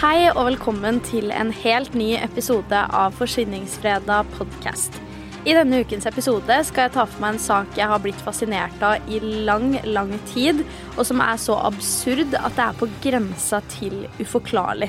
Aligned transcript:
Hei 0.00 0.30
og 0.30 0.46
velkommen 0.46 0.96
til 1.04 1.26
en 1.36 1.50
helt 1.52 1.92
ny 1.92 2.14
episode 2.16 2.78
av 2.96 3.12
Forsvinningsfredag 3.18 4.30
podkast. 4.32 4.94
I 5.44 5.52
denne 5.52 5.82
ukens 5.82 6.08
episode 6.08 6.56
skal 6.64 6.86
jeg 6.86 6.94
ta 6.94 7.04
for 7.04 7.20
meg 7.20 7.34
en 7.34 7.42
sak 7.44 7.76
jeg 7.76 7.88
har 7.90 8.00
blitt 8.00 8.22
fascinert 8.24 8.80
av 8.80 9.10
i 9.12 9.20
lang, 9.20 9.74
lang 9.84 10.14
tid, 10.30 10.62
og 10.94 11.04
som 11.04 11.20
er 11.20 11.36
så 11.44 11.58
absurd 11.68 12.32
at 12.32 12.56
det 12.56 12.64
er 12.64 12.80
på 12.80 12.88
grensa 13.04 13.60
til 13.74 14.06
uforklarlig. 14.22 14.88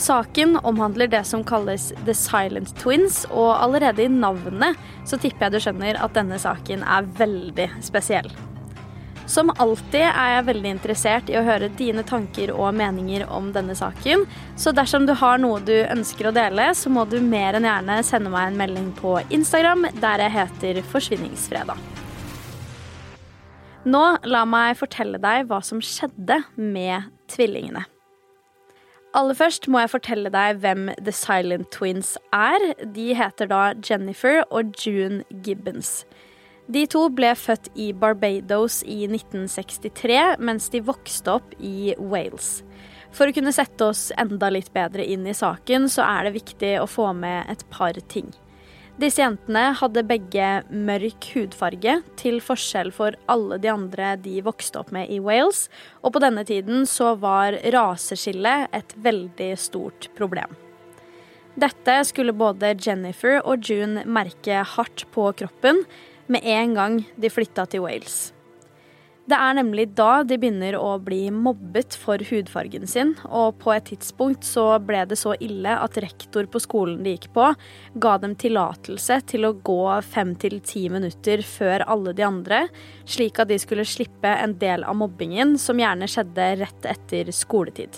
Saken 0.00 0.56
omhandler 0.64 1.12
det 1.12 1.26
som 1.28 1.44
kalles 1.44 1.90
The 2.06 2.16
Silent 2.16 2.72
Twins, 2.80 3.26
og 3.28 3.52
allerede 3.58 4.06
i 4.06 4.08
navnet 4.08 4.80
så 5.04 5.20
tipper 5.20 5.50
jeg 5.50 5.58
du 5.58 5.62
skjønner 5.66 6.00
at 6.00 6.16
denne 6.16 6.40
saken 6.40 6.88
er 6.96 7.12
veldig 7.20 7.68
spesiell. 7.84 8.32
Som 9.26 9.48
alltid 9.56 10.04
er 10.04 10.34
jeg 10.34 10.46
veldig 10.50 10.70
interessert 10.74 11.30
i 11.32 11.36
å 11.40 11.44
høre 11.46 11.70
dine 11.78 12.04
tanker 12.04 12.52
og 12.52 12.74
meninger 12.76 13.24
om 13.32 13.48
denne 13.54 13.76
saken, 13.78 14.26
så 14.60 14.72
dersom 14.76 15.06
du 15.08 15.14
har 15.16 15.40
noe 15.40 15.62
du 15.64 15.72
ønsker 15.80 16.28
å 16.28 16.34
dele, 16.36 16.68
så 16.76 16.92
må 16.92 17.06
du 17.08 17.16
mer 17.24 17.56
enn 17.56 17.64
gjerne 17.64 18.02
sende 18.04 18.32
meg 18.32 18.50
en 18.50 18.60
melding 18.60 18.90
på 18.98 19.16
Instagram, 19.32 19.88
der 20.02 20.26
jeg 20.26 20.34
heter 20.36 20.82
Forsvinningsfredag. 20.92 21.80
Nå 23.84 24.04
la 24.28 24.44
meg 24.48 24.76
fortelle 24.80 25.20
deg 25.20 25.48
hva 25.48 25.60
som 25.64 25.80
skjedde 25.84 26.42
med 26.56 27.08
tvillingene. 27.32 27.84
Aller 29.14 29.36
først 29.38 29.68
må 29.70 29.78
jeg 29.78 29.92
fortelle 29.92 30.30
deg 30.32 30.58
hvem 30.60 30.88
The 30.98 31.12
Silent 31.14 31.68
Twins 31.72 32.16
er. 32.34 32.72
De 32.96 33.12
heter 33.14 33.48
da 33.48 33.68
Jennifer 33.78 34.40
og 34.50 34.72
June 34.80 35.22
Gibbons. 35.46 36.02
De 36.64 36.86
to 36.88 37.02
ble 37.12 37.28
født 37.36 37.68
i 37.76 37.90
Barbados 37.92 38.78
i 38.88 39.02
1963, 39.04 40.38
mens 40.40 40.70
de 40.72 40.80
vokste 40.80 41.34
opp 41.36 41.52
i 41.60 41.92
Wales. 42.00 42.62
For 43.14 43.28
å 43.28 43.34
kunne 43.36 43.52
sette 43.54 43.90
oss 43.92 44.08
enda 44.16 44.48
litt 44.50 44.70
bedre 44.72 45.04
inn 45.04 45.26
i 45.28 45.36
saken, 45.36 45.90
så 45.92 46.06
er 46.06 46.24
det 46.24 46.38
viktig 46.38 46.72
å 46.80 46.88
få 46.88 47.10
med 47.12 47.50
et 47.52 47.66
par 47.70 47.98
ting. 48.08 48.32
Disse 48.96 49.20
jentene 49.20 49.72
hadde 49.76 50.06
begge 50.06 50.48
mørk 50.70 51.28
hudfarge, 51.34 51.98
til 52.16 52.40
forskjell 52.40 52.92
for 52.94 53.18
alle 53.28 53.58
de 53.60 53.68
andre 53.68 54.14
de 54.22 54.38
vokste 54.46 54.80
opp 54.80 54.92
med 54.94 55.10
i 55.12 55.18
Wales, 55.20 55.66
og 56.00 56.14
på 56.14 56.22
denne 56.24 56.46
tiden 56.48 56.86
så 56.88 57.12
var 57.18 57.58
raseskille 57.74 58.54
et 58.72 58.96
veldig 59.04 59.50
stort 59.60 60.08
problem. 60.16 60.56
Dette 61.60 62.00
skulle 62.08 62.34
både 62.34 62.72
Jennifer 62.82 63.36
og 63.44 63.68
June 63.68 64.06
merke 64.10 64.64
hardt 64.74 65.04
på 65.14 65.28
kroppen, 65.42 65.84
med 66.26 66.44
en 66.44 66.74
gang 66.74 67.02
de 67.16 67.30
flytta 67.30 67.66
til 67.70 67.84
Wales. 67.84 68.34
Det 69.24 69.36
er 69.40 69.54
nemlig 69.56 69.86
da 69.96 70.18
de 70.28 70.36
begynner 70.36 70.74
å 70.76 70.98
bli 71.00 71.30
mobbet 71.32 71.96
for 71.96 72.20
hudfargen 72.28 72.84
sin, 72.88 73.14
og 73.24 73.56
på 73.62 73.72
et 73.72 73.86
tidspunkt 73.88 74.44
så 74.44 74.66
ble 74.84 75.00
det 75.08 75.16
så 75.16 75.32
ille 75.40 75.78
at 75.80 75.96
rektor 76.04 76.44
på 76.52 76.60
skolen 76.60 77.00
de 77.06 77.14
gikk 77.14 77.30
på, 77.32 77.46
ga 78.04 78.14
dem 78.20 78.36
tillatelse 78.36 79.22
til 79.32 79.48
å 79.48 79.54
gå 79.64 79.80
fem 80.04 80.34
til 80.36 80.58
ti 80.60 80.90
minutter 80.92 81.40
før 81.40 81.86
alle 81.88 82.12
de 82.12 82.28
andre, 82.28 82.66
slik 83.08 83.40
at 83.40 83.48
de 83.48 83.56
skulle 83.62 83.88
slippe 83.88 84.28
en 84.28 84.58
del 84.60 84.84
av 84.84 85.00
mobbingen 85.00 85.56
som 85.56 85.80
gjerne 85.80 86.10
skjedde 86.10 86.50
rett 86.60 86.92
etter 86.92 87.32
skoletid. 87.32 87.96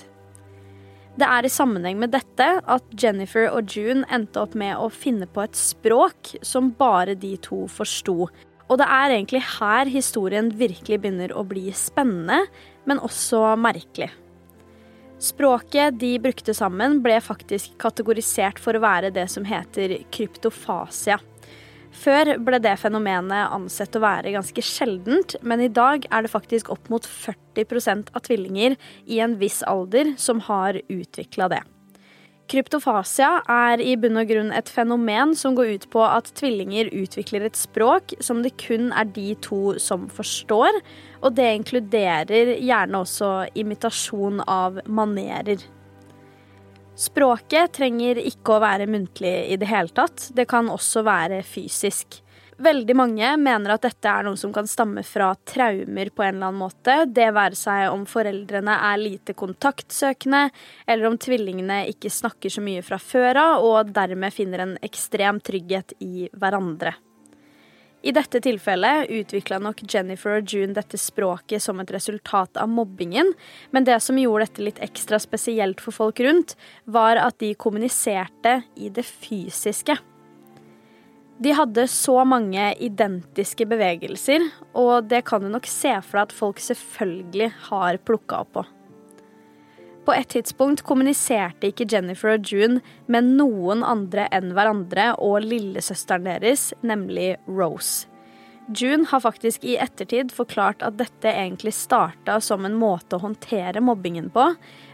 Det 1.16 1.24
er 1.24 1.46
i 1.48 1.52
sammenheng 1.52 1.96
med 1.96 2.12
dette 2.12 2.46
at 2.60 2.90
Jennifer 3.00 3.46
og 3.48 3.72
June 3.72 4.04
endte 4.12 4.42
opp 4.42 4.52
med 4.58 4.76
å 4.76 4.90
finne 4.92 5.24
på 5.24 5.46
et 5.46 5.56
språk 5.56 6.34
som 6.44 6.74
bare 6.76 7.14
de 7.16 7.32
to 7.40 7.62
forsto. 7.72 8.26
Og 8.66 8.80
det 8.80 8.88
er 8.98 9.14
egentlig 9.14 9.40
her 9.56 9.88
historien 9.88 10.50
virkelig 10.58 10.98
begynner 11.00 11.32
å 11.32 11.46
bli 11.48 11.70
spennende, 11.72 12.42
men 12.84 13.00
også 13.00 13.54
merkelig. 13.56 14.10
Språket 15.22 15.96
de 15.96 16.12
brukte 16.20 16.52
sammen, 16.52 16.98
ble 17.00 17.16
faktisk 17.24 17.78
kategorisert 17.80 18.60
for 18.60 18.76
å 18.76 18.84
være 18.84 19.14
det 19.16 19.24
som 19.32 19.46
heter 19.48 19.96
kryptofasia. 20.12 21.16
Før 21.96 22.34
ble 22.44 22.58
det 22.60 22.74
fenomenet 22.80 23.52
ansett 23.54 23.96
å 23.96 24.02
være 24.04 24.34
ganske 24.34 24.62
sjeldent, 24.64 25.38
men 25.40 25.62
i 25.64 25.70
dag 25.72 26.04
er 26.12 26.26
det 26.26 26.32
faktisk 26.32 26.68
opp 26.74 26.90
mot 26.92 27.06
40% 27.06 28.12
av 28.12 28.26
tvillinger 28.26 28.76
i 29.08 29.22
en 29.24 29.38
viss 29.40 29.62
alder 29.66 30.12
som 30.20 30.42
har 30.44 30.78
utvikla 30.92 31.48
det. 31.54 31.62
Kryptofasia 32.46 33.40
er 33.50 33.80
i 33.82 33.96
bunn 33.98 34.20
og 34.20 34.28
grunn 34.30 34.52
et 34.54 34.68
fenomen 34.70 35.32
som 35.34 35.56
går 35.58 35.72
ut 35.72 35.86
på 35.90 36.04
at 36.06 36.28
tvillinger 36.38 36.92
utvikler 36.94 37.48
et 37.48 37.58
språk 37.58 38.14
som 38.22 38.44
det 38.44 38.52
kun 38.62 38.92
er 38.94 39.08
de 39.16 39.32
to 39.42 39.74
som 39.82 40.04
forstår, 40.06 40.78
og 41.24 41.34
det 41.34 41.48
inkluderer 41.56 42.52
gjerne 42.60 43.00
også 43.02 43.32
imitasjon 43.58 44.44
av 44.46 44.78
manerer. 44.86 45.64
Språket 46.96 47.74
trenger 47.76 48.16
ikke 48.16 48.54
å 48.56 48.62
være 48.62 48.86
muntlig 48.88 49.34
i 49.52 49.58
det 49.60 49.68
hele 49.68 49.92
tatt. 49.92 50.30
Det 50.32 50.46
kan 50.48 50.70
også 50.72 51.02
være 51.04 51.42
fysisk. 51.44 52.22
Veldig 52.56 52.94
mange 52.96 53.34
mener 53.36 53.74
at 53.74 53.84
dette 53.84 54.08
er 54.08 54.24
noe 54.24 54.38
som 54.40 54.52
kan 54.54 54.64
stamme 54.64 55.02
fra 55.04 55.28
traumer 55.44 56.08
på 56.08 56.24
en 56.24 56.38
eller 56.38 56.48
annen 56.48 56.62
måte. 56.62 56.94
Det 57.04 57.28
være 57.36 57.58
seg 57.58 57.90
om 57.92 58.06
foreldrene 58.08 58.78
er 58.88 59.02
lite 59.02 59.36
kontaktsøkende, 59.36 60.46
eller 60.88 61.10
om 61.10 61.18
tvillingene 61.20 61.82
ikke 61.92 62.08
snakker 62.08 62.56
så 62.56 62.64
mye 62.64 62.84
fra 62.86 62.96
før 62.96 63.42
av 63.42 63.66
og 63.68 63.92
dermed 63.92 64.32
finner 64.32 64.64
en 64.64 64.78
ekstrem 64.88 65.42
trygghet 65.44 65.98
i 66.00 66.30
hverandre. 66.32 66.96
I 68.06 68.12
dette 68.14 68.38
tilfellet 68.38 69.10
utvikla 69.10 69.58
nok 69.58 69.80
Jennifer 69.90 70.36
og 70.38 70.52
June 70.52 70.76
dette 70.76 70.98
språket 71.00 71.64
som 71.64 71.80
et 71.82 71.90
resultat 71.90 72.54
av 72.62 72.70
mobbingen, 72.70 73.32
men 73.74 73.86
det 73.88 73.96
som 74.04 74.18
gjorde 74.20 74.46
dette 74.46 74.62
litt 74.62 74.78
ekstra 74.84 75.18
spesielt 75.18 75.82
for 75.82 75.96
folk 75.96 76.22
rundt, 76.22 76.54
var 76.84 77.18
at 77.18 77.40
de 77.42 77.50
kommuniserte 77.58 78.60
i 78.78 78.92
det 78.94 79.02
fysiske. 79.08 79.98
De 81.42 81.52
hadde 81.52 81.88
så 81.90 82.20
mange 82.24 82.70
identiske 82.78 83.66
bevegelser, 83.68 84.46
og 84.78 85.10
det 85.10 85.24
kan 85.26 85.42
du 85.42 85.50
nok 85.50 85.66
se 85.68 85.98
for 86.06 86.20
deg 86.20 86.30
at 86.30 86.38
folk 86.38 86.62
selvfølgelig 86.62 87.50
har 87.72 87.98
plukka 88.06 88.44
opp 88.46 88.54
på. 88.54 88.68
På 90.06 90.14
et 90.14 90.28
tidspunkt 90.30 90.84
kommuniserte 90.86 91.72
ikke 91.72 91.88
Jennifer 91.90 92.36
og 92.36 92.46
June 92.46 92.78
med 93.10 93.26
noen 93.40 93.82
andre 93.82 94.28
enn 94.34 94.52
hverandre 94.54 95.08
og 95.18 95.40
lillesøsteren 95.42 96.28
deres, 96.28 96.68
nemlig 96.86 97.32
Rose. 97.50 98.06
June 98.70 99.06
har 99.10 99.22
faktisk 99.22 99.64
i 99.66 99.76
ettertid 99.78 100.32
forklart 100.34 100.82
at 100.82 100.96
dette 100.98 101.30
egentlig 101.30 101.72
starta 101.74 102.40
som 102.42 102.66
en 102.66 102.74
måte 102.78 103.18
å 103.18 103.22
håndtere 103.22 103.82
mobbingen 103.82 104.30
på, 104.34 104.46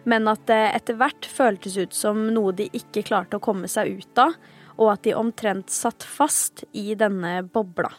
men 0.04 0.28
at 0.28 0.44
det 0.48 0.60
etter 0.78 0.98
hvert 1.00 1.28
føltes 1.28 1.76
ut 1.80 1.96
som 1.96 2.26
noe 2.32 2.52
de 2.56 2.68
ikke 2.76 3.04
klarte 3.08 3.36
å 3.36 3.44
komme 3.44 3.68
seg 3.72 4.00
ut 4.00 4.20
av, 4.20 4.36
og 4.76 4.94
at 4.94 5.04
de 5.04 5.16
omtrent 5.16 5.72
satt 5.72 6.04
fast 6.04 6.64
i 6.72 6.92
denne 6.96 7.40
bobla. 7.52 7.92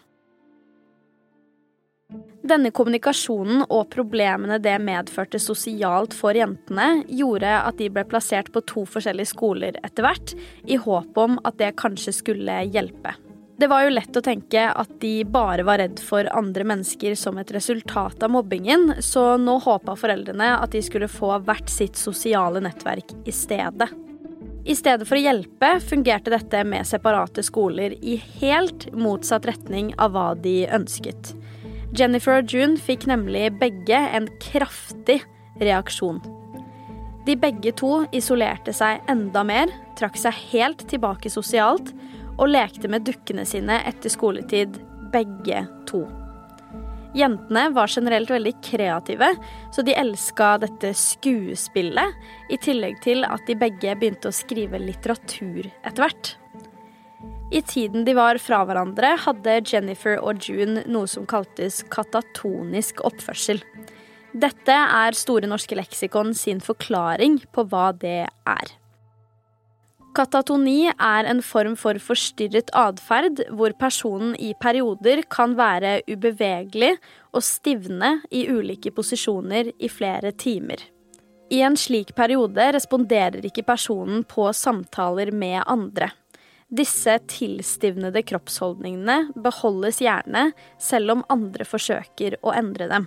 Denne 2.43 2.73
kommunikasjonen 2.75 3.61
og 3.71 3.85
problemene 3.93 4.57
det 4.59 4.75
medførte 4.83 5.39
sosialt 5.39 6.11
for 6.17 6.35
jentene, 6.35 7.05
gjorde 7.07 7.53
at 7.55 7.77
de 7.79 7.87
ble 7.87 8.03
plassert 8.03 8.49
på 8.51 8.59
to 8.67 8.83
forskjellige 8.83 9.31
skoler 9.31 9.77
etter 9.79 10.03
hvert, 10.03 10.33
i 10.67 10.75
håp 10.75 11.21
om 11.23 11.37
at 11.47 11.55
det 11.61 11.71
kanskje 11.79 12.11
skulle 12.17 12.57
hjelpe. 12.67 13.15
Det 13.55 13.69
var 13.71 13.85
jo 13.85 13.93
lett 13.93 14.17
å 14.19 14.23
tenke 14.25 14.65
at 14.67 14.91
de 14.99 15.13
bare 15.29 15.63
var 15.63 15.79
redd 15.79 16.01
for 16.03 16.27
andre 16.35 16.65
mennesker 16.67 17.15
som 17.15 17.39
et 17.39 17.51
resultat 17.55 18.25
av 18.25 18.33
mobbingen, 18.35 18.97
så 18.99 19.37
nå 19.39 19.59
håpa 19.63 19.95
foreldrene 19.95 20.57
at 20.57 20.75
de 20.75 20.81
skulle 20.83 21.07
få 21.07 21.37
hvert 21.45 21.71
sitt 21.71 21.95
sosiale 21.95 22.59
nettverk 22.65 23.13
i 23.23 23.31
stedet. 23.31 23.87
I 24.67 24.75
stedet 24.75 25.07
for 25.07 25.15
å 25.15 25.23
hjelpe 25.23 25.77
fungerte 25.83 26.33
dette 26.33 26.63
med 26.67 26.87
separate 26.87 27.43
skoler 27.43 27.95
i 28.03 28.17
helt 28.41 28.89
motsatt 28.91 29.47
retning 29.47 29.93
av 29.95 30.11
hva 30.15 30.29
de 30.35 30.63
ønsket. 30.67 31.31
Jennifer 31.93 32.39
og 32.41 32.49
June 32.49 32.79
fikk 32.81 33.05
nemlig 33.05 33.51
begge 33.61 33.97
en 34.17 34.25
kraftig 34.41 35.19
reaksjon. 35.61 36.23
De 37.27 37.35
begge 37.39 37.71
to 37.77 38.01
isolerte 38.15 38.73
seg 38.75 39.05
enda 39.11 39.43
mer, 39.45 39.69
trakk 39.99 40.17
seg 40.19 40.35
helt 40.49 40.81
tilbake 40.89 41.29
sosialt 41.31 41.93
og 42.33 42.49
lekte 42.49 42.89
med 42.89 43.05
dukkene 43.05 43.45
sine 43.45 43.77
etter 43.85 44.11
skoletid, 44.11 44.81
begge 45.13 45.63
to. 45.87 46.03
Jentene 47.13 47.67
var 47.75 47.91
generelt 47.93 48.31
veldig 48.33 48.55
kreative, 48.65 49.29
så 49.69 49.85
de 49.85 49.93
elska 49.93 50.55
dette 50.63 50.95
skuespillet, 50.97 52.17
i 52.49 52.57
tillegg 52.57 52.97
til 53.05 53.21
at 53.27 53.45
de 53.45 53.59
begge 53.59 53.93
begynte 54.01 54.31
å 54.31 54.35
skrive 54.35 54.81
litteratur 54.81 55.69
etter 55.69 56.07
hvert. 56.07 56.33
I 57.53 57.61
tiden 57.61 58.01
de 58.05 58.15
var 58.17 58.39
fra 58.41 58.63
hverandre, 58.65 59.11
hadde 59.27 59.59
Jennifer 59.69 60.17
og 60.17 60.41
June 60.41 60.81
noe 60.89 61.05
som 61.09 61.27
kaltes 61.29 61.83
katatonisk 61.93 63.03
oppførsel. 63.05 63.59
Dette 64.33 64.73
er 64.73 65.13
Store 65.13 65.45
norske 65.45 65.77
leksikon 65.77 66.33
sin 66.33 66.63
forklaring 66.65 67.37
på 67.53 67.67
hva 67.69 67.91
det 67.93 68.23
er. 68.25 68.71
Katatoni 70.17 70.89
er 70.89 71.29
en 71.29 71.43
form 71.45 71.75
for 71.77 72.01
forstyrret 72.01 72.73
atferd 72.77 73.43
hvor 73.53 73.77
personen 73.77 74.33
i 74.41 74.55
perioder 74.57 75.21
kan 75.29 75.53
være 75.57 75.99
ubevegelig 76.09 76.95
og 77.33 77.45
stivne 77.45 78.15
i 78.33 78.47
ulike 78.49 78.93
posisjoner 78.97 79.69
i 79.77 79.91
flere 79.93 80.33
timer. 80.33 80.81
I 81.53 81.61
en 81.61 81.77
slik 81.77 82.15
periode 82.17 82.71
responderer 82.73 83.45
ikke 83.45 83.65
personen 83.69 84.25
på 84.25 84.49
samtaler 84.57 85.29
med 85.29 85.61
andre. 85.69 86.09
Disse 86.73 87.19
tilstivnede 87.29 88.23
kroppsholdningene 88.25 89.33
beholdes 89.37 89.99
gjerne 90.01 90.47
selv 90.81 91.13
om 91.13 91.27
andre 91.33 91.67
forsøker 91.69 92.39
å 92.41 92.53
endre 92.57 92.89
dem. 92.89 93.05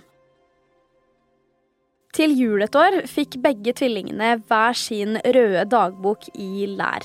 Til 2.15 2.31
jul 2.33 2.63
et 2.63 2.75
år 2.79 3.01
fikk 3.11 3.35
begge 3.43 3.75
tvillingene 3.77 4.37
hver 4.47 4.77
sin 4.79 5.19
røde 5.21 5.67
dagbok 5.69 6.29
i 6.39 6.65
lær. 6.71 7.03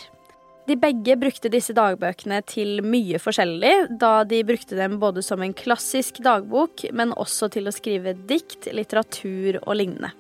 De 0.70 0.76
begge 0.78 1.16
brukte 1.18 1.50
disse 1.50 1.74
dagbøkene 1.74 2.38
til 2.46 2.78
mye 2.86 3.18
forskjellig, 3.18 3.98
da 3.98 4.22
de 4.22 4.44
brukte 4.46 4.78
dem 4.78 5.00
både 5.02 5.24
som 5.26 5.42
en 5.42 5.54
klassisk 5.58 6.22
dagbok, 6.22 6.86
men 6.94 7.10
også 7.18 7.50
til 7.52 7.66
å 7.66 7.74
skrive 7.74 8.14
dikt, 8.30 8.70
litteratur 8.70 9.58
og 9.64 9.74
lignende. 9.82 10.14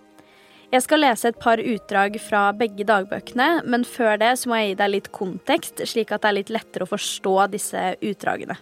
Jeg 0.72 0.86
skal 0.86 1.02
lese 1.02 1.28
et 1.28 1.36
par 1.36 1.60
utdrag 1.60 2.14
fra 2.24 2.46
begge 2.56 2.86
dagbøkene, 2.88 3.60
men 3.68 3.82
før 3.84 4.16
det 4.22 4.30
så 4.40 4.48
må 4.48 4.56
jeg 4.56 4.70
gi 4.70 4.76
deg 4.80 4.92
litt 4.94 5.10
kontekst, 5.12 5.82
slik 5.84 6.14
at 6.14 6.22
det 6.24 6.30
er 6.30 6.36
litt 6.38 6.52
lettere 6.54 6.86
å 6.86 6.88
forstå 6.88 7.34
disse 7.52 7.82
utdragene. 8.00 8.56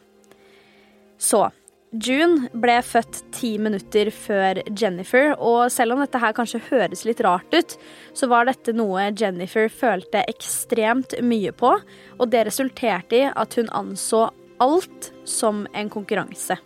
Så 1.21 1.45
June 1.91 2.49
ble 2.51 2.77
født 2.87 3.21
ti 3.35 3.53
minutter 3.63 4.11
før 4.15 4.59
Jennifer, 4.79 5.37
og 5.39 5.71
selv 5.71 5.95
om 5.95 6.03
dette 6.03 6.19
her 6.23 6.35
kanskje 6.35 6.63
høres 6.69 7.05
litt 7.07 7.23
rart 7.27 7.55
ut, 7.55 7.77
så 8.15 8.27
var 8.31 8.47
dette 8.47 8.75
noe 8.75 9.09
Jennifer 9.11 9.71
følte 9.71 10.25
ekstremt 10.31 11.15
mye 11.23 11.55
på, 11.55 11.77
og 12.19 12.31
det 12.35 12.43
resulterte 12.47 13.23
i 13.23 13.29
at 13.31 13.59
hun 13.59 13.71
anså 13.71 14.29
alt 14.63 15.13
som 15.27 15.63
en 15.79 15.91
konkurranse. 15.91 16.59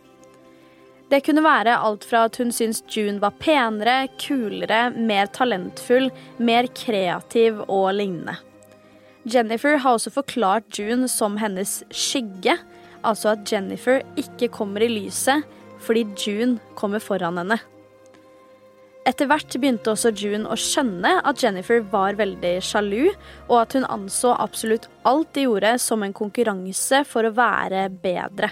Det 1.11 1.21
kunne 1.27 1.45
være 1.45 1.77
alt 1.85 2.05
fra 2.09 2.25
at 2.29 2.39
hun 2.41 2.53
syntes 2.55 2.83
June 2.91 3.21
var 3.23 3.35
penere, 3.41 4.09
kulere, 4.21 4.89
mer 4.97 5.29
talentfull, 5.35 6.09
mer 6.41 6.69
kreativ 6.75 7.61
og 7.69 7.93
lignende. 7.99 8.39
Jennifer 9.25 9.79
har 9.81 9.97
også 9.97 10.13
forklart 10.13 10.79
June 10.79 11.09
som 11.09 11.37
hennes 11.41 11.83
skygge, 11.93 12.57
altså 13.05 13.35
at 13.35 13.53
Jennifer 13.53 14.03
ikke 14.21 14.51
kommer 14.53 14.85
i 14.85 14.91
lyset 14.93 15.45
fordi 15.85 16.07
June 16.17 16.59
kommer 16.79 17.03
foran 17.05 17.37
henne. 17.43 17.61
Etter 19.05 19.29
hvert 19.29 19.53
begynte 19.61 19.93
også 19.93 20.15
June 20.17 20.49
å 20.49 20.57
skjønne 20.57 21.19
at 21.29 21.43
Jennifer 21.45 21.83
var 21.93 22.17
veldig 22.17 22.55
sjalu, 22.65 23.11
og 23.51 23.59
at 23.61 23.77
hun 23.77 23.85
anså 23.93 24.33
absolutt 24.33 24.89
alt 25.05 25.35
de 25.37 25.45
gjorde 25.45 25.75
som 25.85 26.05
en 26.07 26.17
konkurranse 26.17 27.03
for 27.05 27.29
å 27.29 27.35
være 27.37 27.91
bedre. 28.01 28.49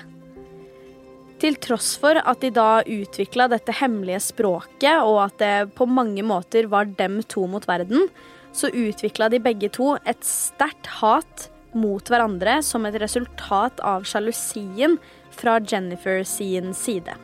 Til 1.43 1.57
tross 1.59 1.97
for 1.99 2.15
at 2.15 2.39
de 2.39 2.53
da 2.55 2.85
utvikla 2.87 3.49
dette 3.51 3.75
hemmelige 3.75 4.21
språket, 4.23 5.03
og 5.03 5.25
at 5.25 5.41
det 5.43 5.73
på 5.75 5.89
mange 5.91 6.23
måter 6.23 6.69
var 6.71 6.87
dem 6.87 7.19
to 7.27 7.49
mot 7.51 7.67
verden, 7.67 8.07
så 8.55 8.71
utvikla 8.71 9.27
de 9.33 9.41
begge 9.43 9.73
to 9.75 9.97
et 10.07 10.23
sterkt 10.23 10.87
hat 11.01 11.49
mot 11.75 12.07
hverandre 12.07 12.61
som 12.63 12.87
et 12.87 12.99
resultat 13.03 13.81
av 13.83 14.07
sjalusien 14.07 14.99
fra 15.35 15.57
Jennifer 15.59 16.23
sin 16.29 16.71
side. 16.79 17.17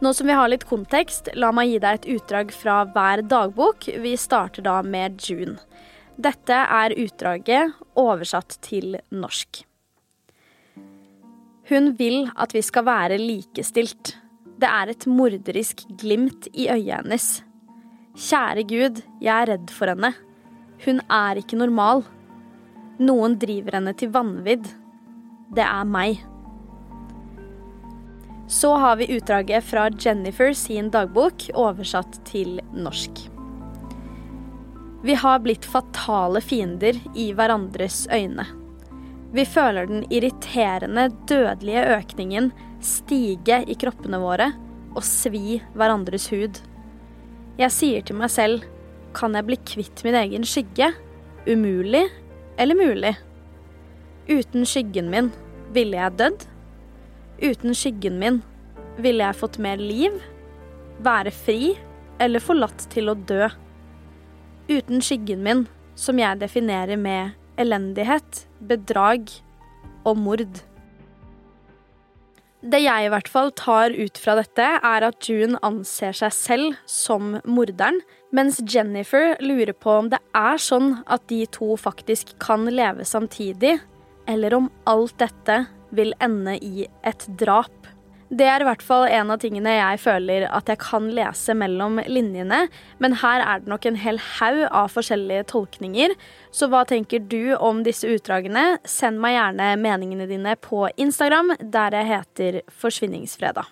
Nå 0.00 0.12
som 0.14 0.30
vi 0.30 0.36
har 0.36 0.52
litt 0.52 0.68
kontekst, 0.68 1.32
la 1.34 1.50
meg 1.52 1.72
gi 1.72 1.80
deg 1.82 1.98
et 1.98 2.06
utdrag 2.14 2.52
fra 2.54 2.84
hver 2.88 3.24
dagbok. 3.26 3.88
Vi 4.00 4.14
starter 4.16 4.64
da 4.64 4.78
med 4.86 5.18
June. 5.26 5.58
Dette 6.16 6.54
er 6.54 6.94
utdraget 6.96 7.74
oversatt 7.98 8.60
til 8.64 8.94
norsk. 9.10 9.64
Hun 11.70 11.92
vil 11.94 12.24
at 12.34 12.54
vi 12.54 12.62
skal 12.66 12.86
være 12.88 13.18
likestilt. 13.20 14.16
Det 14.60 14.66
er 14.68 14.90
et 14.90 15.06
morderisk 15.06 15.84
glimt 16.00 16.48
i 16.50 16.66
øyet 16.72 16.96
hennes. 16.96 17.28
Kjære 18.18 18.64
Gud, 18.66 18.98
jeg 19.22 19.30
er 19.30 19.52
redd 19.52 19.70
for 19.70 19.92
henne. 19.92 20.10
Hun 20.84 20.98
er 21.06 21.38
ikke 21.38 21.60
normal. 21.60 22.02
Noen 22.98 23.38
driver 23.38 23.78
henne 23.78 23.94
til 23.94 24.10
vanvidd. 24.12 24.66
Det 25.54 25.62
er 25.62 25.86
meg. 25.86 26.18
Så 28.50 28.74
har 28.82 28.98
vi 28.98 29.12
utdraget 29.14 29.62
fra 29.62 29.86
Jennifer 29.94 30.50
sin 30.58 30.90
dagbok, 30.90 31.52
oversatt 31.54 32.18
til 32.26 32.58
norsk. 32.74 33.28
Vi 35.06 35.14
har 35.16 35.38
blitt 35.40 35.64
fatale 35.64 36.42
fiender 36.42 36.98
i 37.14 37.30
hverandres 37.32 38.08
øyne. 38.10 38.59
Vi 39.30 39.44
føler 39.46 39.86
den 39.86 40.02
irriterende, 40.10 41.06
dødelige 41.30 41.84
økningen 41.94 42.50
stige 42.82 43.60
i 43.70 43.76
kroppene 43.78 44.18
våre 44.18 44.50
og 44.96 45.04
svi 45.06 45.60
hverandres 45.78 46.26
hud. 46.32 46.58
Jeg 47.60 47.74
sier 47.74 48.02
til 48.06 48.18
meg 48.18 48.32
selv, 48.34 48.64
kan 49.14 49.34
jeg 49.36 49.46
bli 49.46 49.58
kvitt 49.66 50.02
min 50.06 50.18
egen 50.18 50.46
skygge? 50.46 50.90
Umulig, 51.46 52.08
eller 52.58 52.78
mulig. 52.78 53.14
Uten 54.30 54.66
skyggen 54.66 55.10
min 55.12 55.30
ville 55.74 55.98
jeg 55.98 56.18
dødd. 56.18 56.46
Uten 57.40 57.74
skyggen 57.76 58.18
min 58.20 58.42
ville 59.00 59.24
jeg 59.24 59.38
fått 59.38 59.58
mer 59.62 59.80
liv, 59.80 60.18
være 61.00 61.32
fri 61.32 61.74
eller 62.20 62.42
forlatt 62.42 62.88
til 62.92 63.10
å 63.10 63.14
dø. 63.14 63.46
Uten 64.70 65.02
skyggen 65.02 65.42
min, 65.46 65.66
som 65.98 66.18
jeg 66.20 66.40
definerer 66.42 66.98
med 67.00 67.36
elendighet, 67.60 68.44
bedrag 68.64 69.30
og 70.08 70.18
mord. 70.18 70.60
Det 72.60 72.82
jeg 72.82 73.06
i 73.06 73.08
hvert 73.08 73.28
fall 73.32 73.48
tar 73.56 73.94
ut 73.96 74.18
fra 74.20 74.34
dette, 74.36 74.64
er 74.84 75.04
at 75.06 75.28
June 75.28 75.56
anser 75.64 76.12
seg 76.16 76.34
selv 76.36 76.80
som 76.84 77.38
morderen, 77.48 78.02
mens 78.36 78.60
Jennifer 78.68 79.32
lurer 79.40 79.72
på 79.72 79.94
om 80.02 80.10
det 80.12 80.20
er 80.36 80.60
sånn 80.60 80.98
at 81.08 81.24
de 81.32 81.46
to 81.56 81.72
faktisk 81.80 82.34
kan 82.42 82.68
leve 82.68 83.06
samtidig, 83.08 83.78
eller 84.28 84.58
om 84.58 84.68
alt 84.90 85.16
dette 85.22 85.62
vil 85.96 86.12
ende 86.20 86.58
i 86.60 86.84
et 87.08 87.24
drap. 87.40 87.72
Det 88.30 88.46
er 88.46 88.62
i 88.62 88.66
hvert 88.68 88.82
fall 88.86 89.08
en 89.10 89.32
av 89.34 89.40
tingene 89.42 89.72
jeg 89.74 89.98
føler 90.04 90.44
at 90.54 90.68
jeg 90.70 90.78
kan 90.84 91.08
lese 91.10 91.54
mellom 91.58 91.98
linjene. 92.06 92.60
Men 93.02 93.16
her 93.24 93.42
er 93.42 93.62
det 93.62 93.70
nok 93.72 93.88
en 93.90 93.98
hel 93.98 94.20
haug 94.38 94.60
av 94.68 94.92
forskjellige 94.94 95.48
tolkninger. 95.50 96.14
Så 96.54 96.68
hva 96.70 96.84
tenker 96.86 97.24
du 97.26 97.56
om 97.58 97.82
disse 97.86 98.06
utdragene? 98.06 98.78
Send 98.86 99.18
meg 99.22 99.34
gjerne 99.34 99.72
meningene 99.82 100.28
dine 100.30 100.54
på 100.62 100.84
Instagram, 100.94 101.56
der 101.74 101.96
jeg 101.98 102.10
heter 102.12 102.60
Forsvinningsfredag. 102.70 103.66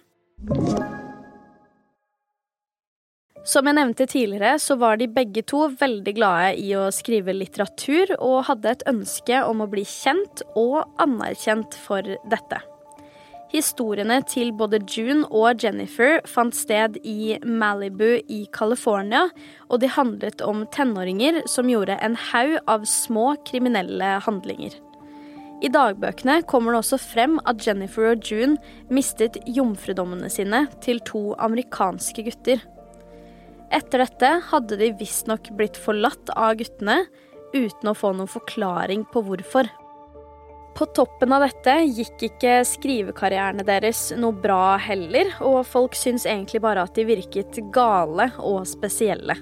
Som 3.46 3.70
jeg 3.70 3.78
nevnte 3.78 4.08
tidligere, 4.10 4.56
så 4.58 4.74
var 4.76 4.98
de 4.98 5.06
begge 5.06 5.44
to 5.46 5.68
veldig 5.78 6.16
glade 6.18 6.50
i 6.58 6.74
å 6.76 6.88
skrive 6.92 7.32
litteratur, 7.36 8.10
og 8.18 8.48
hadde 8.50 8.74
et 8.74 8.84
ønske 8.90 9.38
om 9.46 9.62
å 9.62 9.70
bli 9.70 9.86
kjent 9.86 10.42
og 10.58 10.82
anerkjent 11.00 11.78
for 11.86 12.02
dette. 12.26 12.60
Historiene 13.49 14.19
til 14.28 14.50
både 14.52 14.83
June 14.93 15.25
og 15.33 15.62
Jennifer 15.64 16.19
fant 16.28 16.52
sted 16.52 16.99
i 17.00 17.38
Malibu 17.49 18.19
i 18.28 18.43
California, 18.52 19.31
og 19.73 19.81
de 19.81 19.88
handlet 19.88 20.45
om 20.45 20.67
tenåringer 20.75 21.40
som 21.49 21.71
gjorde 21.73 21.97
en 22.05 22.19
haug 22.28 22.59
av 22.69 22.85
små 22.85 23.31
kriminelle 23.49 24.19
handlinger. 24.26 24.76
I 25.64 25.71
dagbøkene 25.75 26.43
kommer 26.47 26.76
det 26.76 26.83
også 26.85 27.00
frem 27.02 27.40
at 27.49 27.64
Jennifer 27.67 28.12
og 28.12 28.28
June 28.28 28.61
mistet 28.95 29.40
jomfrudommene 29.49 30.28
sine 30.31 30.67
til 30.85 31.00
to 31.09 31.33
amerikanske 31.40 32.28
gutter. 32.28 32.62
Etter 33.75 34.05
dette 34.05 34.31
hadde 34.52 34.78
de 34.81 34.93
visstnok 35.00 35.50
blitt 35.57 35.81
forlatt 35.81 36.31
av 36.37 36.55
guttene 36.61 37.00
uten 37.57 37.90
å 37.90 37.97
få 37.97 38.12
noen 38.12 38.31
forklaring 38.31 39.09
på 39.09 39.25
hvorfor. 39.25 39.73
På 40.78 40.87
toppen 40.94 41.32
av 41.35 41.42
dette 41.42 41.73
gikk 41.90 42.20
ikke 42.28 42.61
skrivekarrierene 42.62 43.64
deres 43.66 44.12
noe 44.14 44.30
bra 44.30 44.76
heller, 44.78 45.32
og 45.42 45.64
folk 45.66 45.97
syntes 45.99 46.28
egentlig 46.28 46.61
bare 46.62 46.85
at 46.87 46.94
de 46.94 47.02
virket 47.08 47.58
gale 47.75 48.28
og 48.38 48.61
spesielle. 48.70 49.35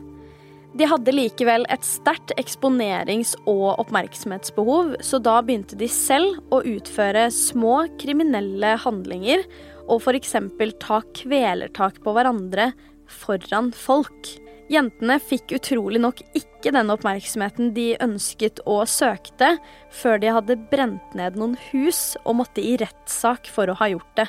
De 0.77 0.89
hadde 0.89 1.13
likevel 1.13 1.67
et 1.73 1.85
sterkt 1.85 2.33
eksponerings- 2.41 3.35
og 3.45 3.83
oppmerksomhetsbehov, 3.85 4.95
så 5.05 5.21
da 5.21 5.37
begynte 5.45 5.77
de 5.77 5.91
selv 5.93 6.41
å 6.49 6.63
utføre 6.65 7.29
små 7.33 7.83
kriminelle 8.01 8.73
handlinger 8.81 9.45
og 9.87 10.01
f.eks. 10.01 10.39
ta 10.81 11.03
kvelertak 11.21 12.01
på 12.01 12.17
hverandre 12.17 12.71
foran 13.13 13.75
folk. 13.77 14.33
Jentene 14.73 15.21
fikk 15.23 15.55
utrolig 15.61 16.01
nok 16.03 16.21
ikke 16.35 16.73
den 16.75 16.91
oppmerksomheten 16.91 17.71
de 17.77 17.93
ønsket 18.03 18.59
og 18.67 18.89
søkte, 18.91 19.55
før 19.95 20.19
de 20.23 20.33
hadde 20.35 20.59
brent 20.73 21.15
ned 21.19 21.39
noen 21.39 21.55
hus 21.69 22.17
og 22.25 22.41
måtte 22.43 22.65
i 22.65 22.75
rettssak 22.81 23.47
for 23.53 23.71
å 23.71 23.79
ha 23.79 23.91
gjort 23.93 24.13
det. 24.19 24.27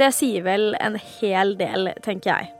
Det 0.00 0.10
sier 0.16 0.46
vel 0.46 0.72
en 0.80 0.96
hel 0.96 1.54
del, 1.60 1.92
tenker 2.02 2.32
jeg. 2.32 2.52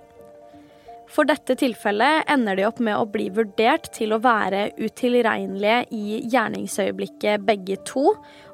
For 1.14 1.26
dette 1.28 1.54
tilfellet 1.60 2.28
ender 2.32 2.58
de 2.58 2.64
opp 2.66 2.80
med 2.82 2.98
å 2.98 3.06
bli 3.08 3.28
vurdert 3.32 3.86
til 3.94 4.12
å 4.12 4.20
være 4.22 4.66
utilregnelige 4.80 5.84
i 5.94 6.18
gjerningsøyeblikket 6.32 7.44
begge 7.46 7.78
to, 7.86 8.08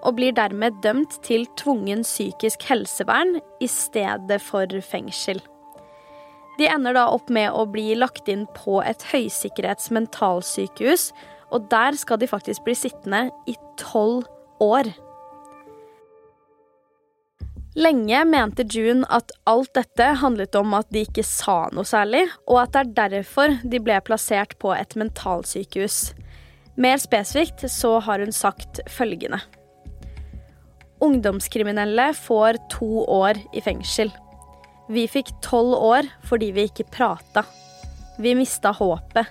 og 0.05 0.19
blir 0.19 0.37
dermed 0.37 0.77
dømt 0.85 1.17
til 1.27 1.49
tvungen 1.61 2.05
psykisk 2.05 2.69
helsevern 2.69 3.39
i 3.65 3.71
stedet 3.71 4.43
for 4.45 4.81
fengsel. 4.85 5.41
De 6.61 6.69
ender 6.69 6.93
da 6.93 7.07
opp 7.09 7.31
med 7.33 7.55
å 7.57 7.65
bli 7.73 7.95
lagt 7.97 8.29
inn 8.29 8.45
på 8.53 8.83
et 8.85 9.05
høysikkerhets 9.15 9.89
mentalsykehus, 9.97 11.09
og 11.51 11.71
der 11.73 11.97
skal 11.97 12.21
de 12.21 12.29
faktisk 12.29 12.67
bli 12.67 12.75
sittende 12.77 13.31
i 13.49 13.57
tolv 13.81 14.27
år. 14.61 14.93
Lenge 17.81 18.25
mente 18.27 18.67
June 18.67 19.07
at 19.15 19.33
alt 19.49 19.73
dette 19.79 20.09
handlet 20.21 20.57
om 20.59 20.75
at 20.77 20.89
de 20.93 21.07
ikke 21.07 21.25
sa 21.25 21.71
noe 21.73 21.87
særlig, 21.89 22.27
og 22.45 22.65
at 22.65 22.75
det 22.75 22.83
er 22.83 22.95
derfor 23.15 23.57
de 23.63 23.81
ble 23.81 23.97
plassert 24.05 24.57
på 24.61 24.75
et 24.75 24.97
mentalsykehus. 25.01 26.11
Mer 26.77 27.01
spesifikt 27.01 27.65
så 27.71 27.97
har 28.05 28.21
hun 28.21 28.35
sagt 28.37 28.83
følgende. 28.91 29.41
Ungdomskriminelle 31.01 32.11
får 32.19 32.61
to 32.75 33.07
år 33.09 33.41
i 33.57 33.63
fengsel. 33.65 34.13
Vi 34.91 35.05
fikk 35.07 35.29
tolv 35.45 35.77
år 35.79 36.09
fordi 36.27 36.51
vi 36.57 36.67
ikke 36.67 36.89
prata. 36.91 37.45
Vi 38.19 38.35
mista 38.35 38.73
håpet. 38.75 39.29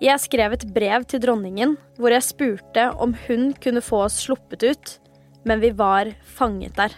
Jeg 0.00 0.22
skrev 0.22 0.54
et 0.54 0.64
brev 0.72 1.04
til 1.10 1.20
dronningen 1.20 1.74
hvor 1.98 2.14
jeg 2.14 2.24
spurte 2.24 2.86
om 3.02 3.12
hun 3.26 3.50
kunne 3.60 3.82
få 3.84 4.06
oss 4.06 4.22
sluppet 4.24 4.64
ut, 4.64 4.94
men 5.44 5.60
vi 5.60 5.74
var 5.76 6.14
fanget 6.38 6.78
der. 6.78 6.96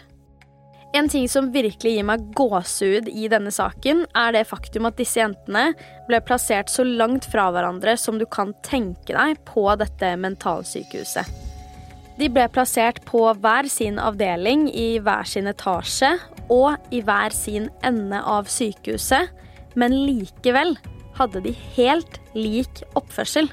En 0.95 1.07
ting 1.11 1.27
som 1.31 1.51
virkelig 1.51 1.93
gir 1.97 2.07
meg 2.07 2.23
gåsehud 2.35 3.07
i 3.11 3.27
denne 3.31 3.51
saken, 3.51 4.03
er 4.15 4.33
det 4.35 4.47
faktum 4.47 4.87
at 4.87 4.97
disse 4.99 5.19
jentene 5.19 5.71
ble 6.07 6.19
plassert 6.23 6.71
så 6.71 6.83
langt 6.87 7.27
fra 7.31 7.49
hverandre 7.51 7.95
som 7.99 8.19
du 8.19 8.27
kan 8.27 8.51
tenke 8.67 9.15
deg 9.15 9.39
på 9.47 9.67
dette 9.79 10.15
mentalsykehuset. 10.19 11.27
De 12.19 12.27
ble 12.31 12.43
plassert 12.53 12.99
på 13.07 13.23
hver 13.39 13.67
sin 13.71 13.99
avdeling 13.99 14.67
i 14.71 14.99
hver 15.03 15.27
sin 15.27 15.47
etasje 15.51 16.11
og 16.51 16.93
i 16.93 17.01
hver 17.05 17.33
sin 17.35 17.69
ende 17.87 18.19
av 18.27 18.49
sykehuset, 18.51 19.31
men 19.79 19.95
likevel 20.05 20.75
hadde 21.17 21.43
de 21.45 21.55
helt 21.75 22.19
lik 22.35 22.83
oppførsel. 22.99 23.49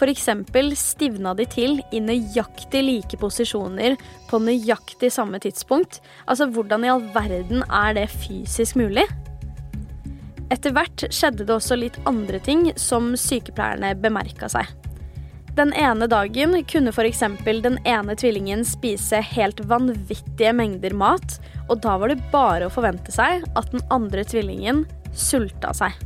F.eks. 0.00 0.30
stivna 0.80 1.34
de 1.36 1.44
til 1.44 1.80
i 1.92 2.00
nøyaktig 2.00 2.80
like 2.86 3.18
posisjoner 3.20 3.98
på 4.30 4.40
nøyaktig 4.40 5.10
samme 5.12 5.40
tidspunkt. 5.44 6.00
Altså, 6.24 6.48
hvordan 6.48 6.86
i 6.86 6.92
all 6.92 7.04
verden 7.12 7.66
er 7.68 7.98
det 7.98 8.08
fysisk 8.08 8.80
mulig? 8.80 9.04
Etter 10.50 10.72
hvert 10.74 11.04
skjedde 11.12 11.44
det 11.44 11.52
også 11.54 11.76
litt 11.76 12.00
andre 12.08 12.40
ting 12.42 12.70
som 12.80 13.12
sykepleierne 13.12 13.92
bemerka 14.00 14.48
seg. 14.50 14.79
Den 15.56 15.72
ene 15.74 16.06
dagen 16.06 16.54
kunne 16.64 16.92
f.eks. 16.94 17.22
den 17.62 17.78
ene 17.84 18.16
tvillingen 18.16 18.62
spise 18.64 19.18
helt 19.32 19.60
vanvittige 19.60 20.52
mengder 20.54 20.94
mat, 20.94 21.40
og 21.68 21.82
da 21.82 21.96
var 21.98 22.12
det 22.12 22.22
bare 22.32 22.68
å 22.68 22.72
forvente 22.72 23.12
seg 23.14 23.42
at 23.58 23.72
den 23.74 23.82
andre 23.90 24.24
tvillingen 24.24 24.84
sulta 25.10 25.74
seg. 25.74 25.96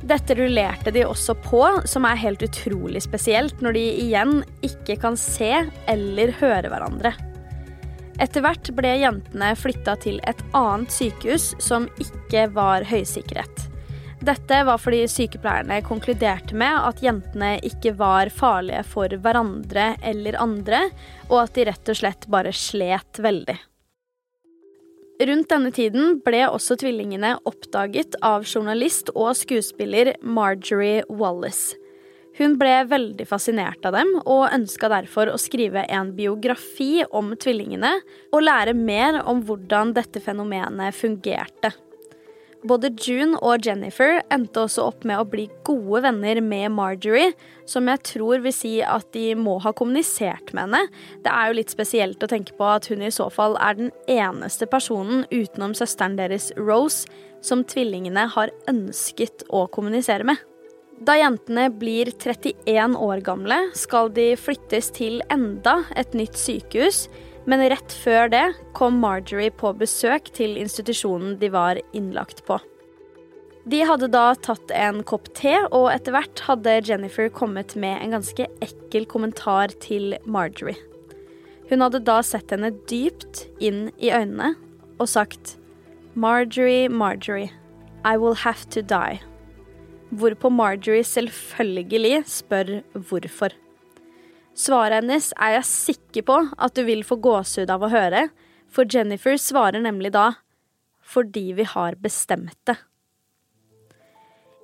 Dette 0.00 0.34
rullerte 0.34 0.94
de 0.94 1.02
også 1.04 1.34
på, 1.44 1.64
som 1.84 2.06
er 2.08 2.20
helt 2.22 2.42
utrolig 2.46 3.02
spesielt 3.04 3.60
når 3.60 3.76
de 3.76 3.82
igjen 4.06 4.38
ikke 4.64 4.96
kan 5.02 5.18
se 5.18 5.50
eller 5.90 6.32
høre 6.40 6.70
hverandre. 6.72 7.12
Etter 8.20 8.44
hvert 8.44 8.70
ble 8.76 8.94
jentene 9.00 9.52
flytta 9.56 9.96
til 10.00 10.20
et 10.28 10.40
annet 10.56 10.92
sykehus 10.92 11.52
som 11.60 11.88
ikke 12.00 12.48
var 12.56 12.84
høysikkerhet. 12.88 13.69
Dette 14.20 14.58
var 14.68 14.76
fordi 14.76 15.06
sykepleierne 15.08 15.78
konkluderte 15.80 16.52
med 16.52 16.76
at 16.76 16.98
jentene 17.00 17.54
ikke 17.64 17.94
var 17.96 18.28
farlige 18.28 18.82
for 18.84 19.08
hverandre 19.24 19.94
eller 20.04 20.36
andre, 20.36 20.82
og 21.30 21.46
at 21.46 21.56
de 21.56 21.64
rett 21.70 21.88
og 21.88 21.98
slett 22.02 22.28
bare 22.28 22.52
slet 22.52 23.22
veldig. 23.24 23.56
Rundt 25.20 25.50
denne 25.52 25.72
tiden 25.72 26.20
ble 26.24 26.46
også 26.48 26.76
tvillingene 26.80 27.34
oppdaget 27.48 28.20
av 28.24 28.44
journalist 28.44 29.08
og 29.14 29.32
skuespiller 29.40 30.14
Marjorie 30.20 31.02
Wallace. 31.08 31.76
Hun 32.36 32.54
ble 32.60 32.76
veldig 32.88 33.26
fascinert 33.28 33.84
av 33.88 33.96
dem 33.96 34.14
og 34.20 34.48
ønska 34.52 34.88
derfor 34.92 35.32
å 35.32 35.40
skrive 35.40 35.82
en 35.88 36.12
biografi 36.16 37.06
om 37.08 37.32
tvillingene 37.40 37.98
og 38.30 38.44
lære 38.44 38.76
mer 38.76 39.22
om 39.28 39.42
hvordan 39.48 39.96
dette 39.96 40.20
fenomenet 40.24 40.96
fungerte. 40.96 41.72
Både 42.60 42.90
June 42.92 43.38
og 43.40 43.64
Jennifer 43.64 44.18
endte 44.28 44.66
også 44.66 44.84
opp 44.90 45.04
med 45.08 45.16
å 45.16 45.24
bli 45.28 45.46
gode 45.64 46.02
venner 46.04 46.42
med 46.44 46.74
Marjorie, 46.76 47.32
som 47.64 47.88
jeg 47.88 48.02
tror 48.04 48.42
vil 48.44 48.52
si 48.52 48.72
at 48.84 49.06
de 49.16 49.30
må 49.38 49.56
ha 49.64 49.72
kommunisert 49.76 50.52
med 50.52 50.66
henne. 50.66 50.82
Det 51.24 51.32
er 51.32 51.48
jo 51.48 51.56
litt 51.56 51.72
spesielt 51.72 52.20
å 52.20 52.28
tenke 52.28 52.52
på 52.58 52.68
at 52.68 52.90
hun 52.92 53.00
i 53.06 53.12
så 53.14 53.30
fall 53.32 53.56
er 53.64 53.78
den 53.78 53.90
eneste 54.12 54.68
personen 54.68 55.24
utenom 55.32 55.72
søsteren 55.78 56.18
deres 56.20 56.50
Rose 56.60 57.08
som 57.40 57.64
tvillingene 57.64 58.26
har 58.34 58.52
ønsket 58.68 59.46
å 59.48 59.64
kommunisere 59.72 60.28
med. 60.28 60.36
Da 61.00 61.14
jentene 61.16 61.70
blir 61.72 62.10
31 62.12 62.98
år 63.00 63.22
gamle, 63.24 63.56
skal 63.72 64.12
de 64.12 64.34
flyttes 64.36 64.92
til 64.92 65.22
enda 65.32 65.78
et 65.96 66.12
nytt 66.12 66.36
sykehus 66.36 67.06
men 67.50 67.64
rett 67.72 67.94
før 68.04 68.30
det 68.30 68.44
kom 68.78 69.00
Marjorie 69.02 69.50
på 69.50 69.72
besøk 69.74 70.30
til 70.36 70.54
institusjonen 70.60 71.34
de 71.40 71.50
var 71.50 71.80
innlagt 71.96 72.44
på. 72.46 72.60
De 73.70 73.82
hadde 73.84 74.08
da 74.14 74.30
tatt 74.40 74.70
en 74.72 75.02
kopp 75.04 75.26
te, 75.36 75.52
og 75.68 75.90
etter 75.92 76.14
hvert 76.14 76.42
hadde 76.46 76.78
Jennifer 76.86 77.28
kommet 77.34 77.74
med 77.76 77.98
en 78.00 78.14
ganske 78.16 78.46
ekkel 78.64 79.04
kommentar 79.10 79.74
til 79.82 80.14
Marjorie. 80.24 80.78
Hun 81.70 81.84
hadde 81.84 82.00
da 82.06 82.20
sett 82.26 82.50
henne 82.54 82.72
dypt 82.90 83.44
inn 83.62 83.90
i 83.98 84.10
øynene 84.14 84.54
og 84.98 85.10
sagt 85.10 85.56
Marjorie, 86.14 86.88
Marjorie, 86.88 87.50
I 88.04 88.16
will 88.16 88.34
have 88.34 88.66
to 88.70 88.80
die. 88.82 89.20
Hvorpå 90.10 90.50
Marjorie 90.50 91.04
selvfølgelig 91.06 92.22
spør 92.26 92.80
hvorfor. 92.94 93.54
Svaret 94.60 95.00
hennes 95.00 95.30
er 95.40 95.56
jeg 95.56 95.68
sikker 95.68 96.26
på 96.28 96.36
at 96.58 96.76
du 96.76 96.84
vil 96.84 97.02
få 97.06 97.16
gåsehud 97.22 97.70
av 97.72 97.86
å 97.86 97.92
høre, 97.92 98.26
for 98.70 98.84
Jennifer 98.84 99.38
svarer 99.40 99.82
nemlig 99.82 100.12
da 100.14 100.30
fordi 101.10 101.48
vi 101.58 101.64
har 101.66 101.96
bestemt 101.98 102.58
det. 102.68 102.76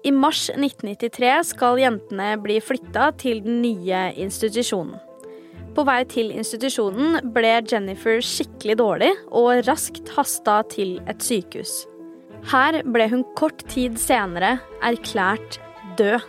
I 0.07 0.13
mars 0.15 0.45
1993 0.53 1.31
skal 1.49 1.81
jentene 1.83 2.29
bli 2.39 2.61
flytta 2.63 3.09
til 3.19 3.41
den 3.43 3.59
nye 3.65 4.05
institusjonen. 4.15 5.01
På 5.75 5.83
vei 5.85 6.05
til 6.09 6.31
institusjonen 6.33 7.33
ble 7.35 7.57
Jennifer 7.67 8.21
skikkelig 8.25 8.79
dårlig 8.81 9.11
og 9.35 9.67
raskt 9.67 10.13
hasta 10.15 10.61
til 10.73 11.01
et 11.11 11.25
sykehus. 11.25 11.83
Her 12.53 12.79
ble 12.87 13.09
hun 13.11 13.27
kort 13.37 13.65
tid 13.73 13.99
senere 14.01 14.57
erklært 14.87 15.59
død. 15.99 16.23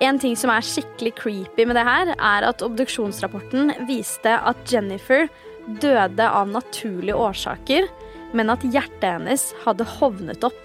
En 0.00 0.18
ting 0.22 0.36
som 0.38 0.50
er 0.54 0.62
skikkelig 0.62 1.14
creepy 1.18 1.64
med 1.66 1.74
det 1.74 1.86
her, 1.86 2.12
er 2.14 2.46
at 2.46 2.62
obduksjonsrapporten 2.62 3.72
viste 3.88 4.30
at 4.30 4.60
Jennifer 4.70 5.26
døde 5.82 6.22
av 6.22 6.50
naturlige 6.52 7.18
årsaker, 7.18 7.88
men 8.36 8.52
at 8.52 8.62
hjertet 8.62 9.08
hennes 9.08 9.48
hadde 9.64 9.86
hovnet 9.98 10.44
opp. 10.46 10.60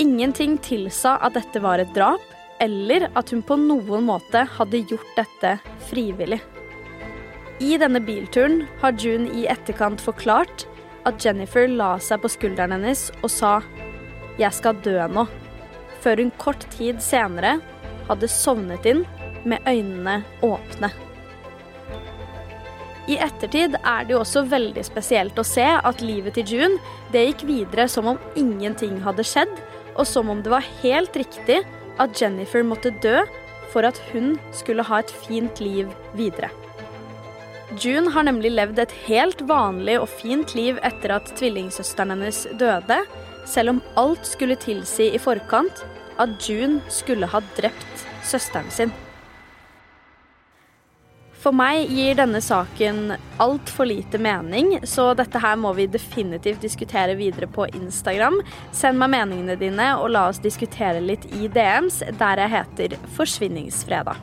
Ingenting 0.00 0.56
tilsa 0.64 1.16
at 1.22 1.36
dette 1.36 1.62
var 1.62 1.78
et 1.82 1.92
drap, 1.94 2.24
eller 2.60 3.06
at 3.16 3.30
hun 3.30 3.44
på 3.46 3.56
noen 3.60 4.08
måte 4.08 4.42
hadde 4.56 4.82
gjort 4.90 5.14
dette 5.16 5.54
frivillig. 5.88 6.40
I 7.60 7.76
denne 7.80 8.00
bilturen 8.02 8.64
har 8.80 8.96
June 8.98 9.30
i 9.36 9.46
etterkant 9.52 10.00
forklart 10.02 10.66
at 11.08 11.22
Jennifer 11.24 11.68
la 11.68 11.94
seg 12.02 12.22
på 12.22 12.32
skulderen 12.32 12.74
hennes 12.74 13.10
og 13.20 13.30
sa 13.30 13.60
'Jeg 14.40 14.52
skal 14.56 14.80
dø 14.80 14.96
nå' 15.08 15.28
før 16.00 16.24
hun 16.24 16.32
kort 16.40 16.66
tid 16.74 17.00
senere 17.04 17.58
hadde 18.08 18.30
sovnet 18.30 18.86
inn 18.88 19.04
med 19.48 19.62
øynene 19.68 20.20
åpne. 20.44 20.90
I 23.10 23.16
ettertid 23.18 23.74
er 23.80 24.04
det 24.06 24.14
jo 24.14 24.20
også 24.20 24.44
veldig 24.50 24.82
spesielt 24.86 25.38
å 25.40 25.46
se 25.46 25.66
at 25.66 26.02
livet 26.04 26.36
til 26.38 26.52
June 26.54 26.96
det 27.14 27.24
gikk 27.30 27.46
videre 27.48 27.88
som 27.90 28.06
om 28.12 28.20
ingenting 28.38 29.00
hadde 29.02 29.26
skjedd, 29.26 29.52
og 29.98 30.06
som 30.06 30.30
om 30.30 30.42
det 30.44 30.52
var 30.52 30.66
helt 30.82 31.16
riktig 31.18 31.62
at 32.00 32.20
Jennifer 32.20 32.62
måtte 32.64 32.92
dø 33.02 33.18
for 33.72 33.86
at 33.86 33.98
hun 34.10 34.36
skulle 34.54 34.84
ha 34.86 35.00
et 35.02 35.10
fint 35.26 35.62
liv 35.62 35.90
videre. 36.18 36.50
June 37.78 38.10
har 38.10 38.26
nemlig 38.26 38.50
levd 38.50 38.80
et 38.82 38.94
helt 39.06 39.42
vanlig 39.46 39.96
og 40.00 40.08
fint 40.10 40.54
liv 40.58 40.78
etter 40.86 41.14
at 41.14 41.30
tvillingsøsteren 41.38 42.16
hennes 42.16 42.42
døde, 42.58 42.98
selv 43.48 43.76
om 43.76 43.84
alt 44.00 44.26
skulle 44.26 44.58
tilsi 44.60 45.10
i 45.14 45.20
forkant 45.22 45.84
at 46.20 46.48
June 46.48 46.80
skulle 46.92 47.28
ha 47.30 47.40
drept 47.56 48.08
søsteren 48.26 48.70
sin. 48.70 48.92
For 51.40 51.56
meg 51.56 51.88
gir 51.88 52.18
denne 52.18 52.42
saken 52.44 53.14
altfor 53.40 53.88
lite 53.88 54.18
mening, 54.20 54.74
så 54.84 55.14
dette 55.16 55.40
her 55.40 55.56
må 55.56 55.72
vi 55.78 55.86
definitivt 55.88 56.60
diskutere 56.60 57.14
videre 57.16 57.48
på 57.48 57.64
Instagram. 57.72 58.42
Send 58.76 59.00
meg 59.00 59.14
meningene 59.14 59.56
dine, 59.56 59.86
og 59.96 60.12
la 60.12 60.26
oss 60.28 60.42
diskutere 60.44 61.00
litt 61.00 61.24
i 61.32 61.48
DMs, 61.48 62.02
der 62.20 62.44
jeg 62.44 62.52
heter 62.58 62.98
Forsvinningsfredag. 63.16 64.20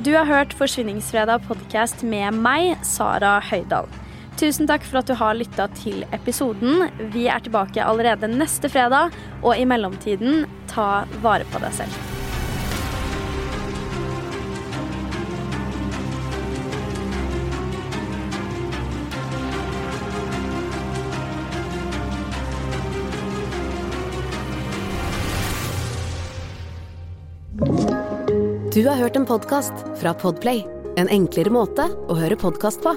Du 0.00 0.14
har 0.16 0.24
hørt 0.24 0.56
Forsvinningsfredag 0.56 1.44
podkast 1.44 2.00
med 2.06 2.32
meg, 2.38 2.78
Sara 2.86 3.36
Høydahl. 3.44 3.90
Tusen 4.40 4.64
takk 4.64 4.86
for 4.88 5.02
at 5.02 5.08
du 5.10 5.12
har 5.20 5.36
lytta 5.36 5.66
til 5.76 6.00
episoden. 6.16 6.86
Vi 7.12 7.26
er 7.28 7.42
tilbake 7.44 7.84
allerede 7.84 8.30
neste 8.32 8.70
fredag, 8.72 9.12
og 9.44 9.52
i 9.52 9.66
mellomtiden, 9.68 10.46
ta 10.70 11.04
vare 11.20 11.44
på 11.52 11.60
deg 11.60 11.76
selv. 11.76 11.92
Du 28.70 28.86
har 28.88 28.96
hørt 28.96 29.16
en 29.20 29.28
podkast 29.28 29.84
fra 30.00 30.16
Podplay. 30.16 30.64
En 30.96 31.12
enklere 31.12 31.52
måte 31.52 31.90
å 32.08 32.16
høre 32.16 32.40
podkast 32.40 32.80
på. 32.80 32.96